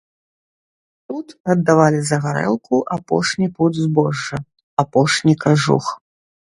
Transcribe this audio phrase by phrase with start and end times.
[1.11, 4.37] Тут аддавалі за гарэлку апошні пуд збожжа,
[4.87, 5.85] апошні кажух.